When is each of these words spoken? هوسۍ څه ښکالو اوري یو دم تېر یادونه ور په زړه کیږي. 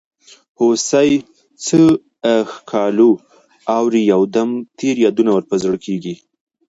هوسۍ 0.59 1.11
څه 1.65 1.79
ښکالو 2.53 3.11
اوري 3.77 4.01
یو 4.13 4.21
دم 4.35 4.49
تېر 4.79 4.95
یادونه 5.05 5.31
ور 5.33 5.43
په 5.49 5.55
زړه 5.63 5.77
کیږي. 5.85 6.15